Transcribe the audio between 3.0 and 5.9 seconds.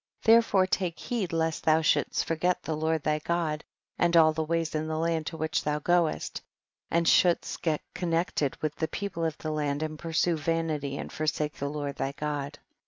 thy God and all his ways in the land to which thou